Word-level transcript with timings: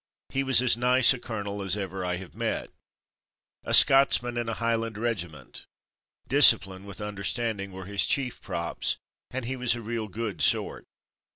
He 0.29 0.41
was 0.41 0.63
as 0.63 0.75
nice 0.75 1.13
a 1.13 1.19
colonel 1.19 1.61
as 1.61 1.77
ever 1.77 2.03
I 2.03 2.15
have 2.15 2.33
met. 2.33 2.71
A 3.63 3.71
Scotsman, 3.71 4.33
Meet 4.33 4.37
My 4.37 4.43
CO, 4.45 4.45
Im 4.45 4.49
in 4.49 4.49
a 4.49 4.53
Highland 4.55 4.97
regiment. 4.97 5.67
Discipline 6.27 6.85
with 6.85 6.99
understanding 7.01 7.71
were 7.71 7.85
his 7.85 8.07
chief 8.07 8.41
props, 8.41 8.97
and 9.29 9.45
he 9.45 9.55
was 9.55 9.75
a 9.75 9.81
real 9.83 10.07
good 10.07 10.41
sort. 10.41 10.87